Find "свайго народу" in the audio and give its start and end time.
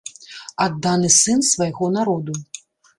1.53-2.33